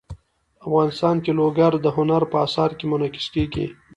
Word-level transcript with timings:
افغانستان 0.67 1.15
کې 1.23 1.31
لوگر 1.39 1.71
د 1.79 1.85
هنر 1.97 2.21
په 2.31 2.37
اثار 2.45 2.71
کې 2.77 2.85
منعکس 2.91 3.25
کېږي. 3.35 3.65